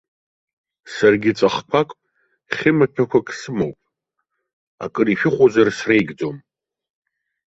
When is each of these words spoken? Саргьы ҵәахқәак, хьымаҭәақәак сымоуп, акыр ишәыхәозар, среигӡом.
Саргьы 0.93 1.31
ҵәахқәак, 1.37 1.89
хьымаҭәақәак 2.55 3.27
сымоуп, 3.39 3.79
акыр 4.83 5.07
ишәыхәозар, 5.09 5.67
среигӡом. 5.77 6.37